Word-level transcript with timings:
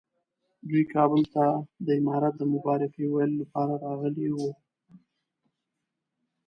دوی 0.69 0.83
کابل 0.93 1.21
ته 1.33 1.45
د 1.85 1.87
امارت 1.99 2.33
د 2.37 2.43
مبارکۍ 2.53 3.05
ویلو 3.07 3.39
لپاره 3.41 3.73
راغلي 3.85 4.27
وو. 4.35 4.49